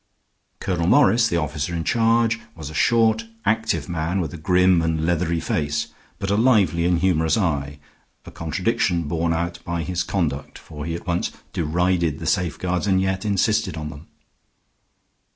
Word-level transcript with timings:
Colonel 0.59 0.87
Morris, 0.87 1.27
the 1.27 1.37
officer 1.37 1.75
in 1.75 1.83
charge, 1.83 2.39
was 2.55 2.71
a 2.71 2.73
short, 2.73 3.25
active 3.45 3.87
man 3.87 4.19
with 4.19 4.33
a 4.33 4.37
grim 4.39 4.81
and 4.81 5.05
leathery 5.05 5.39
face, 5.39 5.89
but 6.17 6.31
a 6.31 6.35
lively 6.35 6.85
and 6.85 6.97
humorous 7.01 7.37
eye 7.37 7.77
a 8.25 8.31
contradiction 8.31 9.03
borne 9.03 9.31
out 9.31 9.59
by 9.63 9.83
his 9.83 10.01
conduct, 10.01 10.57
for 10.57 10.85
he 10.87 10.95
at 10.95 11.05
once 11.05 11.31
derided 11.53 12.17
the 12.17 12.25
safeguards 12.25 12.87
and 12.87 12.99
yet 12.99 13.25
insisted 13.25 13.77
on 13.77 13.89
them. 13.91 14.07